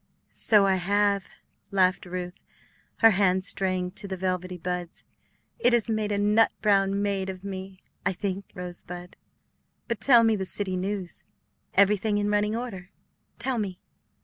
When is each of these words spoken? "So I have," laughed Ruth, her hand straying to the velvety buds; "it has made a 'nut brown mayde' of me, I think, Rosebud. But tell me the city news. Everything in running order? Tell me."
"So 0.31 0.65
I 0.65 0.77
have," 0.77 1.29
laughed 1.69 2.07
Ruth, 2.07 2.41
her 3.01 3.11
hand 3.11 3.45
straying 3.45 3.91
to 3.91 4.07
the 4.07 4.17
velvety 4.17 4.57
buds; 4.57 5.05
"it 5.59 5.73
has 5.73 5.91
made 5.91 6.11
a 6.11 6.17
'nut 6.17 6.51
brown 6.59 7.03
mayde' 7.03 7.29
of 7.29 7.43
me, 7.43 7.83
I 8.03 8.13
think, 8.13 8.45
Rosebud. 8.55 9.15
But 9.87 10.01
tell 10.01 10.23
me 10.23 10.35
the 10.35 10.47
city 10.47 10.75
news. 10.75 11.25
Everything 11.75 12.17
in 12.17 12.31
running 12.31 12.55
order? 12.55 12.89
Tell 13.37 13.59
me." 13.59 13.77